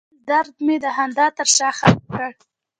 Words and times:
خپل 0.07 0.15
درد 0.29 0.55
مې 0.65 0.75
د 0.83 0.85
خندا 0.95 1.25
تر 1.37 1.47
شا 1.55 1.69
ښخ 1.77 1.97
کړ. 2.13 2.31